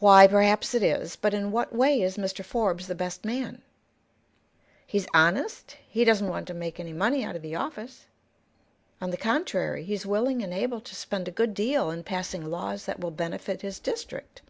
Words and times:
"Why, 0.00 0.26
perhaps 0.26 0.74
it 0.74 0.82
is. 0.82 1.16
But 1.16 1.32
in 1.32 1.50
what 1.50 1.74
way 1.74 2.02
is 2.02 2.18
Mr. 2.18 2.44
Forbes 2.44 2.88
the 2.88 2.94
best 2.94 3.24
man?" 3.24 3.62
"He's 4.86 5.06
honest. 5.14 5.78
He 5.88 6.04
doesn't 6.04 6.28
want 6.28 6.46
to 6.48 6.52
make 6.52 6.78
any 6.78 6.92
money 6.92 7.24
out 7.24 7.36
of 7.36 7.40
the 7.40 7.54
office. 7.54 8.04
On 9.00 9.08
the 9.08 9.16
contrary, 9.16 9.82
he's 9.84 10.04
willing 10.04 10.42
and 10.44 10.52
able 10.52 10.82
to 10.82 10.94
spend 10.94 11.26
a 11.26 11.30
good 11.30 11.54
deal 11.54 11.90
in 11.90 12.02
passing 12.04 12.44
laws 12.44 12.84
that 12.84 13.00
will 13.00 13.10
benefit 13.10 13.62
his 13.62 13.78
district." 13.78 14.42